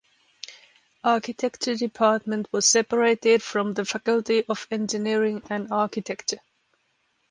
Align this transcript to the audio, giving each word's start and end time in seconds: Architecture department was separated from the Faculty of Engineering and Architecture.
Architecture 1.03 1.75
department 1.75 2.47
was 2.51 2.65
separated 2.65 3.43
from 3.43 3.75
the 3.75 3.85
Faculty 3.85 4.43
of 4.49 4.65
Engineering 4.71 5.43
and 5.51 5.71
Architecture. 5.71 6.39